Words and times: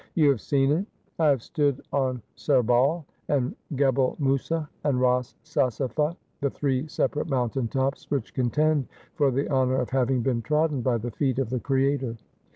'You 0.15 0.31
have 0.31 0.41
seen 0.41 0.71
it 0.71 0.83
?''I 1.19 1.27
have 1.27 1.43
stood 1.43 1.79
on 1.93 2.23
Serbal, 2.35 3.05
and 3.27 3.55
Gebel 3.75 4.15
Mousa, 4.17 4.67
and 4.83 4.99
Ras 4.99 5.35
Sasafeh, 5.43 6.15
the 6.39 6.49
three 6.49 6.87
separate 6.87 7.29
mountain 7.29 7.67
tops 7.67 8.09
which 8.09 8.33
contend 8.33 8.87
for 9.13 9.29
the 9.29 9.47
honour 9.51 9.75
of 9.79 9.91
having 9.91 10.23
been 10.23 10.41
trodden 10.41 10.81
by 10.81 10.97
the 10.97 11.11
feet 11.11 11.37
of 11.37 11.51
the 11.51 11.59
Creator.' 11.59 12.17